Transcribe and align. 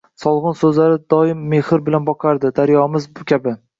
so’lg’in 0.21 0.55
ko’zlari 0.61 0.95
doim 1.13 1.43
mehr 1.51 1.85
bilan 1.91 2.09
boqardi, 2.11 2.51
daryomiz 2.61 3.07
kabi… 3.35 3.55